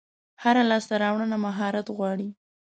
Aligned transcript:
هره 0.43 0.63
لاسته 0.71 0.95
راوړنه 1.03 1.37
مهارت 1.45 1.87
غواړي. 1.95 2.29